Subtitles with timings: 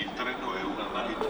[0.00, 1.28] Il treno è una nave 4.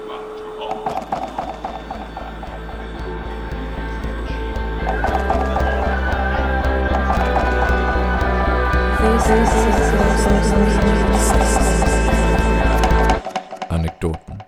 [13.71, 14.39] Anekdoten.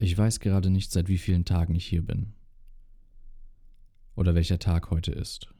[0.00, 2.32] Ich weiß gerade nicht, seit wie vielen Tagen ich hier bin.
[4.16, 5.54] Oder welcher Tag heute ist.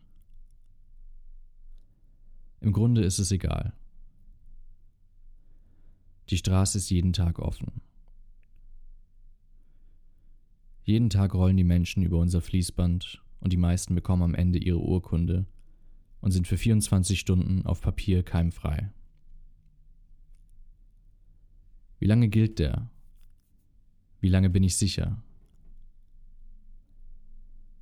[2.61, 3.72] Im Grunde ist es egal.
[6.31, 7.81] Die Straße ist jeden Tag offen.
[10.85, 14.81] Jeden Tag rollen die Menschen über unser Fließband und die meisten bekommen am Ende ihre
[14.81, 15.46] Urkunde
[16.21, 18.93] und sind für 24 Stunden auf Papier keimfrei.
[21.98, 22.90] Wie lange gilt der?
[24.20, 25.23] Wie lange bin ich sicher?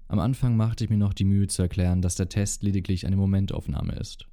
[0.09, 3.16] Am Anfang machte ich mir noch die Mühe zu erklären, dass der Test lediglich eine
[3.16, 4.27] Momentaufnahme ist.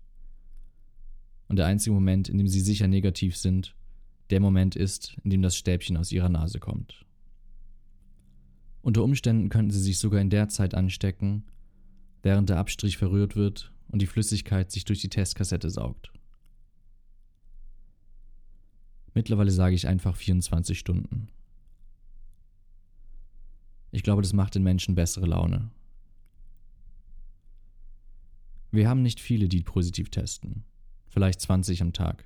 [1.48, 3.76] Und der einzige Moment, in dem sie sicher negativ sind,
[4.30, 7.06] der Moment ist, in dem das Stäbchen aus ihrer Nase kommt.
[8.82, 11.44] Unter Umständen könnten sie sich sogar in der Zeit anstecken,
[12.24, 16.12] während der Abstrich verrührt wird und die Flüssigkeit sich durch die Testkassette saugt.
[19.14, 21.30] Mittlerweile sage ich einfach 24 Stunden.
[23.92, 25.72] Ich glaube, das macht den Menschen bessere Laune.
[28.72, 30.66] Wir haben nicht viele, die positiv testen.
[31.08, 32.26] Vielleicht 20 am Tag.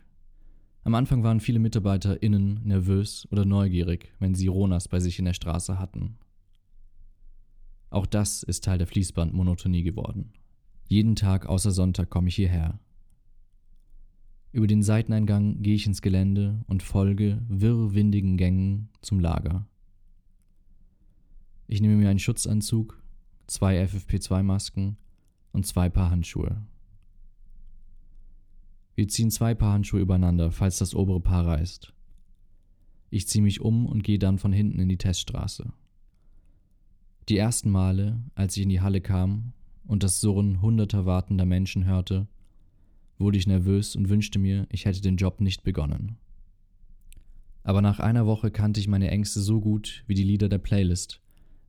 [0.83, 5.33] Am Anfang waren viele MitarbeiterInnen nervös oder neugierig, wenn sie Ronas bei sich in der
[5.33, 6.17] Straße hatten.
[7.91, 10.33] Auch das ist Teil der Fließbandmonotonie geworden.
[10.87, 12.79] Jeden Tag außer Sonntag komme ich hierher.
[14.53, 19.67] Über den Seiteneingang gehe ich ins Gelände und folge wirrwindigen Gängen zum Lager.
[21.67, 23.01] Ich nehme mir einen Schutzanzug,
[23.47, 24.97] zwei FFP2-Masken
[25.53, 26.61] und zwei Paar Handschuhe.
[29.01, 31.91] Wir ziehen zwei Paar Handschuhe übereinander, falls das obere Paar reißt.
[33.09, 35.73] Ich ziehe mich um und gehe dann von hinten in die Teststraße.
[37.27, 39.53] Die ersten Male, als ich in die Halle kam
[39.87, 42.27] und das Surren hunderter wartender Menschen hörte,
[43.17, 46.17] wurde ich nervös und wünschte mir, ich hätte den Job nicht begonnen.
[47.63, 51.21] Aber nach einer Woche kannte ich meine Ängste so gut wie die Lieder der Playlist,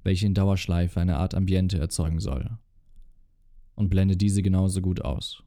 [0.03, 2.59] welche in Dauerschleife eine Art Ambiente erzeugen soll.
[3.75, 5.43] Und blende diese genauso gut aus.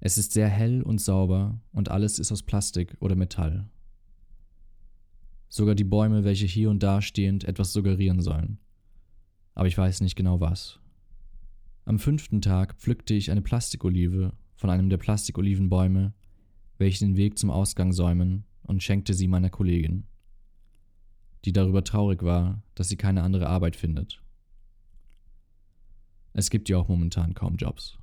[0.00, 3.68] Es ist sehr hell und sauber und alles ist aus Plastik oder Metall.
[5.48, 8.58] Sogar die Bäume, welche hier und da stehend etwas suggerieren sollen.
[9.54, 10.80] Aber ich weiß nicht genau was.
[11.84, 16.12] Am fünften Tag pflückte ich eine Plastikolive von einem der Plastikolivenbäume,
[16.78, 20.04] welche den Weg zum Ausgang säumen, und schenkte sie meiner Kollegin,
[21.44, 24.22] die darüber traurig war, dass sie keine andere Arbeit findet.
[26.32, 27.96] Es gibt ja auch momentan kaum Jobs.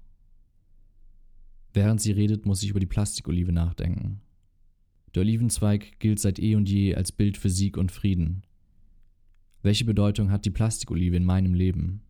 [1.74, 4.22] Während sie redet, muss ich über die Plastikolive nachdenken.
[5.16, 8.44] Der Olivenzweig gilt seit eh und je als Bild für Sieg und Frieden.
[9.64, 12.02] Welche Bedeutung hat die Plastikolive in meinem Leben?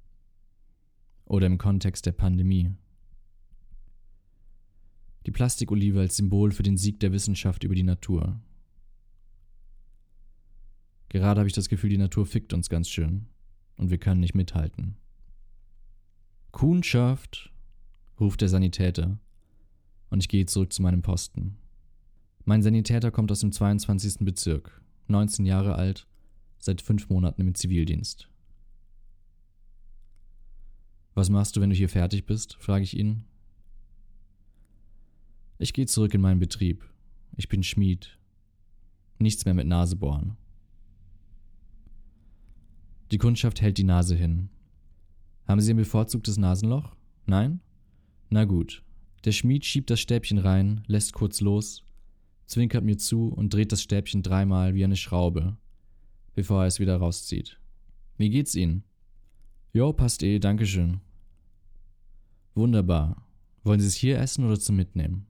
[1.25, 2.71] Oder im Kontext der Pandemie?
[5.25, 8.41] Die Plastikolive als Symbol für den Sieg der Wissenschaft über die Natur.
[11.07, 13.27] Gerade habe ich das Gefühl, die Natur fickt uns ganz schön
[13.77, 14.97] und wir können nicht mithalten.
[16.51, 17.53] Kundschaft,
[18.19, 19.19] ruft der Sanitäter
[20.13, 21.57] und ich gehe zurück zu meinem Posten.
[22.45, 24.17] Mein Sanitäter kommt aus dem 22.
[24.19, 26.05] Bezirk, 19 Jahre alt,
[26.59, 28.29] seit fünf Monaten im Zivildienst.
[31.15, 32.57] Was machst du, wenn du hier fertig bist?
[32.59, 33.25] frage ich ihn.
[35.57, 36.87] Ich gehe zurück in meinen Betrieb.
[37.35, 38.19] Ich bin Schmied.
[39.17, 40.37] Nichts mehr mit Nase bohren.
[43.11, 44.49] Die Kundschaft hält die Nase hin.
[45.47, 46.95] Haben Sie ein bevorzugtes Nasenloch?
[47.25, 47.61] Nein?
[48.29, 48.83] Na gut.
[49.25, 51.83] Der Schmied schiebt das Stäbchen rein, lässt kurz los,
[52.45, 55.57] zwinkert mir zu und dreht das Stäbchen dreimal wie eine Schraube,
[56.35, 57.59] bevor er es wieder rauszieht.
[58.17, 58.83] Wie geht's Ihnen?
[59.71, 60.99] Jo, passt eh, Dankeschön.
[62.53, 63.25] Wunderbar.
[63.63, 65.25] Wollen Sie es hier essen oder zum Mitnehmen?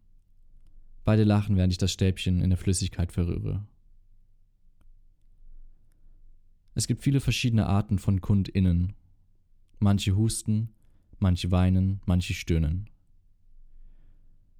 [1.04, 3.66] Beide lachen, während ich das Stäbchen in der Flüssigkeit verrühre.
[6.74, 8.94] Es gibt viele verschiedene Arten von KundInnen.
[9.80, 10.70] Manche husten,
[11.20, 12.90] manche weinen, manche stöhnen.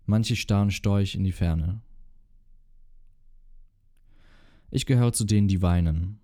[0.06, 1.82] Manche starren storch in die Ferne.
[4.70, 6.20] Ich gehöre zu denen, die weinen.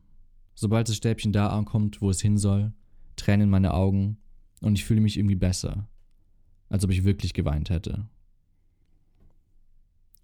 [0.56, 2.74] Sobald das Stäbchen da ankommt, wo es hin soll,
[3.16, 4.18] tränen meine Augen
[4.62, 5.88] und ich fühle mich irgendwie besser,
[6.68, 8.10] als ob ich wirklich geweint hätte.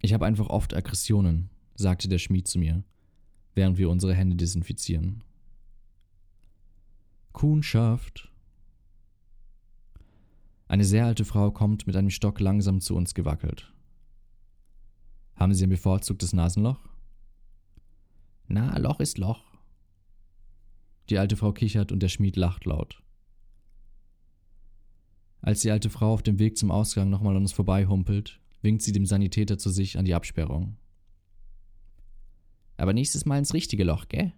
[0.02, 2.84] Ich habe einfach oft Aggressionen, sagte der Schmied zu mir,
[3.54, 5.24] während wir unsere Hände desinfizieren.
[7.32, 8.32] Kuhnschaft.
[10.68, 13.72] Eine sehr alte Frau kommt mit einem Stock langsam zu uns gewackelt.
[15.36, 16.80] Haben Sie ein bevorzugtes Nasenloch?
[18.48, 19.44] Na, Loch ist Loch.
[21.10, 23.04] Die alte Frau kichert und der Schmied lacht laut.
[25.42, 28.92] Als die alte Frau auf dem Weg zum Ausgang nochmal an uns vorbeihumpelt, winkt sie
[28.92, 30.78] dem Sanitäter zu sich an die Absperrung.
[32.78, 34.34] Aber nächstes Mal ins richtige Loch, gell?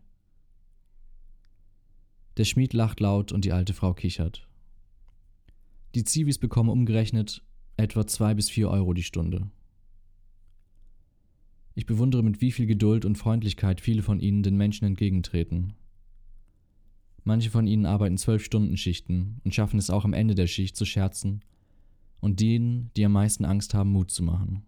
[2.35, 4.46] Der Schmied lacht laut und die alte Frau kichert.
[5.95, 7.44] Die Zivis bekommen umgerechnet
[7.78, 9.50] etwa zwei bis vier Euro die Stunde.
[11.75, 15.74] Ich bewundere, mit wie viel Geduld und Freundlichkeit viele von ihnen den Menschen entgegentreten.
[17.24, 20.75] Manche von ihnen arbeiten zwölf Stunden Schichten und schaffen es auch am Ende der Schicht
[20.75, 21.44] zu scherzen
[22.19, 24.63] und denen, die am meisten Angst haben, Mut zu machen.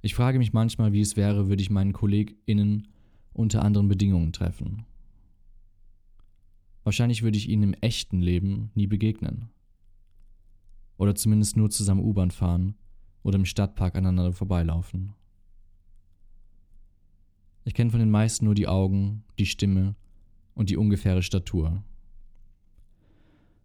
[0.00, 2.88] Ich frage mich manchmal, wie es wäre, würde ich meinen KollegInnen
[3.32, 4.86] unter anderen Bedingungen treffen.
[6.84, 9.48] Wahrscheinlich würde ich ihnen im echten Leben nie begegnen.
[10.98, 12.76] Oder zumindest nur zusammen U-Bahn fahren
[13.22, 15.14] oder im Stadtpark aneinander vorbeilaufen.
[17.64, 19.96] Ich kenne von den meisten nur die Augen, die Stimme
[20.54, 21.82] und die ungefähre Statur.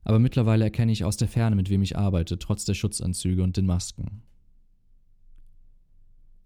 [0.04, 3.58] Aber mittlerweile erkenne ich aus der Ferne, mit wem ich arbeite, trotz der Schutzanzüge und
[3.58, 4.24] den Masken.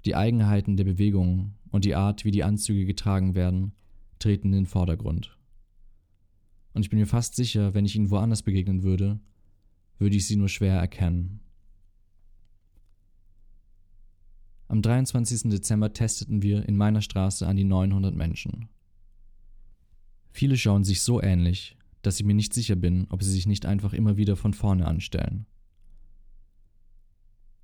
[0.05, 3.73] Die Eigenheiten der Bewegungen und die Art, wie die Anzüge getragen werden,
[4.19, 5.37] treten in den Vordergrund.
[6.73, 9.19] Und ich bin mir fast sicher, wenn ich ihnen woanders begegnen würde,
[9.99, 11.39] würde ich sie nur schwer erkennen.
[14.67, 15.51] Am 23.
[15.51, 18.69] Dezember testeten wir in meiner Straße an die 900 Menschen.
[20.31, 23.67] Viele schauen sich so ähnlich, dass ich mir nicht sicher bin, ob sie sich nicht
[23.67, 25.45] einfach immer wieder von vorne anstellen.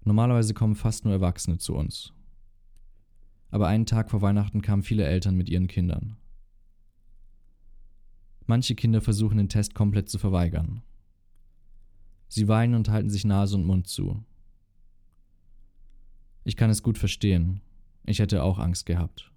[0.05, 2.13] Normalerweise kommen fast nur Erwachsene zu uns.
[3.49, 6.17] Aber einen Tag vor Weihnachten kamen viele Eltern mit ihren Kindern.
[8.49, 10.81] Manche Kinder versuchen den Test komplett zu verweigern.
[12.29, 14.23] Sie weinen und halten sich Nase und Mund zu.
[16.45, 17.61] Ich kann es gut verstehen.
[18.07, 19.31] Ich hätte auch Angst gehabt.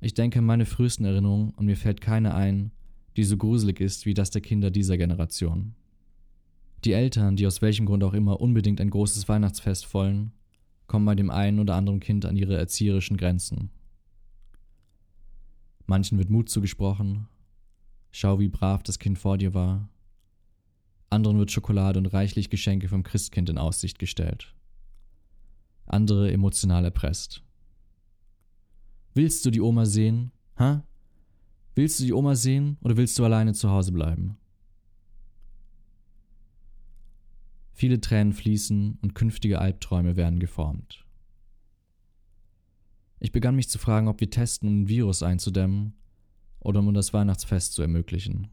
[0.00, 2.70] Ich denke an meine frühesten Erinnerungen und mir fällt keine ein,
[3.16, 5.74] die so gruselig ist wie das der Kinder dieser Generation.
[6.84, 10.30] Die Eltern, die aus welchem Grund auch immer unbedingt ein großes Weihnachtsfest wollen,
[10.86, 13.70] kommen bei dem einen oder anderen Kind an ihre erzieherischen Grenzen.
[15.86, 17.28] Manchen wird Mut zugesprochen,
[18.10, 19.88] schau, wie brav das Kind vor dir war.
[21.10, 24.56] Anderen wird Schokolade und reichlich Geschenke vom Christkind in Aussicht gestellt
[25.86, 27.42] andere emotional erpresst.
[29.14, 30.32] Willst du die Oma sehen?
[30.58, 30.84] Ha?
[31.74, 34.36] Willst du die Oma sehen oder willst du alleine zu Hause bleiben?
[37.72, 41.05] Viele Tränen fließen und künftige Albträume werden geformt.
[43.18, 45.94] Ich begann mich zu fragen, ob wir testen, um ein Virus einzudämmen
[46.60, 48.48] oder um das Weihnachtsfest zu ermöglichen.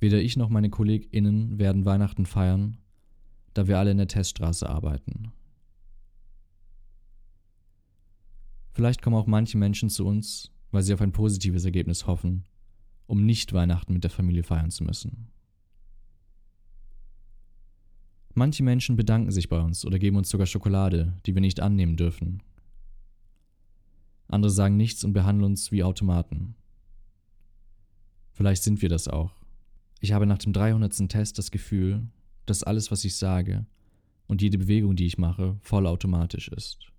[0.00, 2.78] Weder ich noch meine KollegInnen werden Weihnachten feiern
[3.58, 5.32] da wir alle in der Teststraße arbeiten.
[8.70, 12.44] Vielleicht kommen auch manche Menschen zu uns, weil sie auf ein positives Ergebnis hoffen,
[13.08, 15.32] um nicht Weihnachten mit der Familie feiern zu müssen.
[18.38, 21.96] Manche Menschen bedanken sich bei uns oder geben uns sogar Schokolade, die wir nicht annehmen
[21.96, 22.40] dürfen.
[24.28, 26.54] Andere sagen nichts und behandeln uns wie Automaten.
[28.30, 29.32] Vielleicht sind wir das auch.
[29.98, 31.08] Ich habe nach dem 300.
[31.08, 32.06] Test das Gefühl,
[32.46, 33.66] dass alles, was ich sage
[34.28, 36.92] und jede Bewegung, die ich mache, vollautomatisch ist.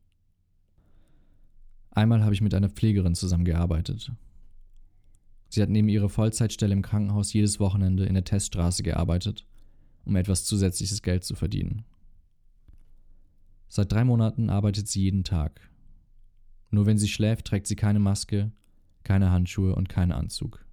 [1.92, 4.12] Einmal habe ich mit einer Pflegerin zusammengearbeitet.
[5.48, 9.46] Sie hat neben ihrer Vollzeitstelle im Krankenhaus jedes Wochenende in der Teststraße gearbeitet,
[10.10, 11.86] um etwas zusätzliches Geld zu verdienen.
[13.68, 15.62] Seit drei Monaten arbeitet sie jeden Tag.
[16.72, 18.52] Nur wenn sie schläft, trägt sie keine Maske,
[19.04, 20.66] keine Handschuhe und keinen Anzug.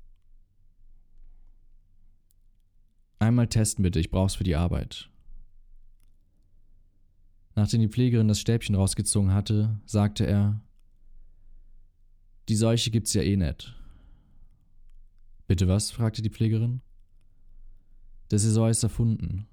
[3.18, 5.10] Einmal testen bitte, ich brauch's für die Arbeit.
[7.54, 10.62] Nachdem die Pflegerin das Stäbchen rausgezogen hatte, sagte er,
[12.48, 13.74] die Seuche gibt's ja eh nicht.
[15.46, 15.90] Bitte was?
[15.90, 16.80] fragte die Pflegerin.
[18.28, 19.46] Das ist alles erfunden.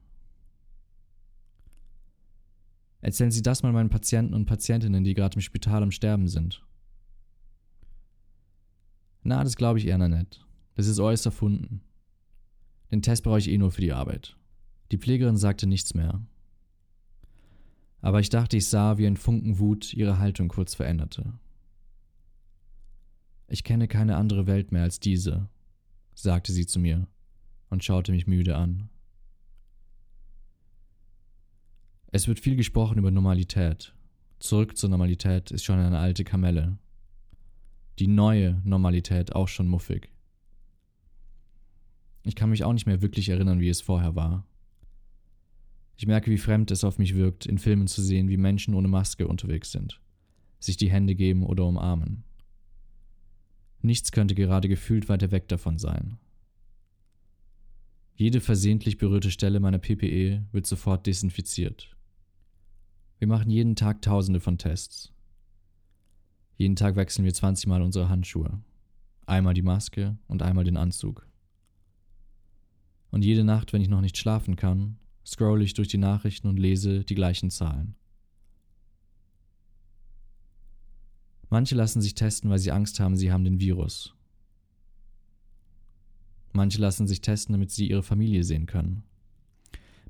[3.01, 6.63] Erzählen Sie das mal meinen Patienten und Patientinnen, die gerade im Spital am Sterben sind.
[9.24, 10.46] Na, das glaube ich eher nicht.
[10.75, 11.82] Das ist alles erfunden.
[12.92, 14.38] Den Test brauche ich eh nur für die Arbeit.
[14.92, 16.22] Die Pflegerin sagte nichts mehr.
[18.01, 21.34] Aber ich dachte, ich sah, wie ein Funken Wut ihre Haltung kurz veränderte.
[23.48, 25.50] Ich kenne keine andere Welt mehr als diese,
[26.15, 27.08] sagte sie zu mir
[27.74, 28.88] und schaute mich müde an.
[32.12, 33.96] Es wird viel gesprochen über Normalität.
[34.38, 36.77] Zurück zur Normalität ist schon eine alte Kamelle.
[37.98, 40.10] Die neue Normalität auch schon muffig.
[42.22, 44.46] Ich kann mich auch nicht mehr wirklich erinnern, wie es vorher war.
[45.98, 48.88] Ich merke, wie fremd es auf mich wirkt, in Filmen zu sehen, wie Menschen ohne
[48.88, 50.00] Maske unterwegs sind,
[50.60, 52.24] sich die Hände geben oder umarmen.
[53.82, 56.20] Nichts könnte gerade gefühlt weiter weg davon sein.
[58.15, 61.96] Jede versehentlich berührte Stelle meiner PPE wird sofort desinfiziert.
[63.17, 65.12] Wir machen jeden Tag tausende von Tests.
[66.58, 68.62] Jeden Tag wechseln wir 20 Mal unsere Handschuhe.
[69.25, 71.27] Einmal die Maske und einmal den Anzug.
[73.10, 76.60] Und jede Nacht, wenn ich noch nicht schlafen kann, scroll ich durch die Nachrichten und
[76.60, 77.96] lese die gleichen Zahlen.
[81.50, 84.15] Manche lassen sich testen, weil sie Angst haben, sie haben den Virus.
[86.53, 89.03] Manche lassen sich testen, damit sie ihre Familie sehen können.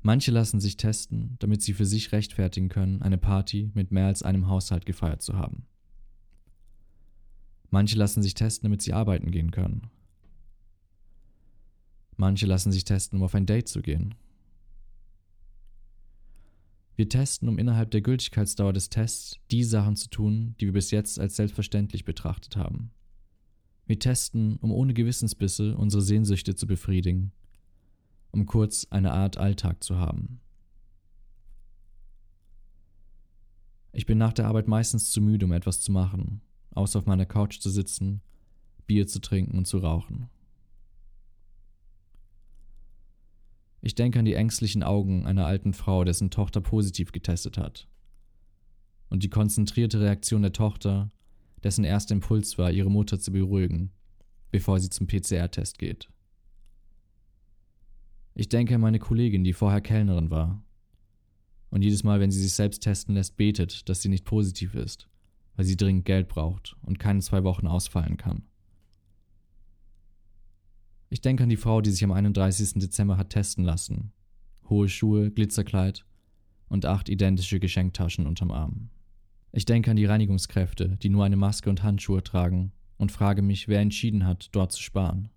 [0.02, 4.22] Manche lassen sich testen, damit sie für sich rechtfertigen können, eine Party mit mehr als
[4.22, 5.66] einem Haushalt gefeiert zu haben.
[7.70, 9.88] Manche lassen sich testen, damit sie arbeiten gehen können.
[12.16, 14.14] Manche lassen sich testen, um auf ein Date zu gehen.
[16.96, 20.90] Wir testen, um innerhalb der Gültigkeitsdauer des Tests die Sachen zu tun, die wir bis
[20.90, 22.92] jetzt als selbstverständlich betrachtet haben.
[23.86, 27.32] Wir testen, um ohne Gewissensbisse unsere Sehnsüchte zu befriedigen,
[28.30, 30.40] um kurz eine Art Alltag zu haben.
[33.92, 36.40] Ich bin nach der Arbeit meistens zu müde, um etwas zu machen,
[36.72, 38.22] außer auf meiner Couch zu sitzen,
[38.86, 40.28] Bier zu trinken und zu rauchen.
[43.82, 47.86] Ich denke an die ängstlichen Augen einer alten Frau, dessen Tochter positiv getestet hat.
[49.10, 51.10] Und die konzentrierte Reaktion der Tochter,
[51.64, 53.90] dessen erster Impuls war, ihre Mutter zu beruhigen,
[54.50, 56.10] bevor sie zum PCR-Test geht.
[58.34, 60.62] Ich denke an meine Kollegin, die vorher Kellnerin war.
[61.70, 65.08] Und jedes Mal, wenn sie sich selbst testen lässt, betet, dass sie nicht positiv ist,
[65.56, 68.42] weil sie dringend Geld braucht und keine zwei Wochen ausfallen kann.
[71.10, 72.74] Ich denke an die Frau, die sich am 31.
[72.74, 74.12] Dezember hat testen lassen.
[74.68, 76.04] Hohe Schuhe, Glitzerkleid
[76.68, 78.90] und acht identische Geschenktaschen unterm Arm.
[79.56, 83.68] Ich denke an die Reinigungskräfte, die nur eine Maske und Handschuhe tragen, und frage mich,
[83.68, 85.30] wer entschieden hat, dort zu sparen.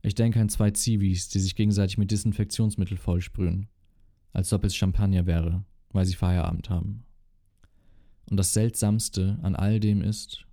[0.00, 3.68] Ich denke an zwei Zivis, die sich gegenseitig mit Desinfektionsmittel vollsprühen,
[4.32, 7.04] als ob es Champagner wäre, weil sie Feierabend haben.
[8.28, 10.44] Und das Seltsamste an all dem ist,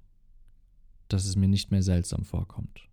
[1.07, 2.88] dass es mir nicht mehr seltsam vorkommt.